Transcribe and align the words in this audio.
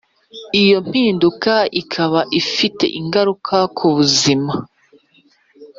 iyo 0.61 0.77
mpinduka 0.87 1.53
ikaba 1.81 2.19
ifite 2.39 2.85
ingaruka 2.99 3.57
kubuzima 3.77 4.53